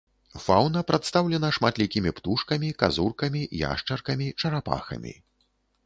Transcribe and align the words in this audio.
Фаўна 0.45 0.79
прадстаўлена 0.91 1.51
шматлікімі 1.59 2.15
птушкамі, 2.21 2.73
казуркамі, 2.83 3.41
яшчаркамі, 3.69 4.27
чарапахамі. 4.41 5.13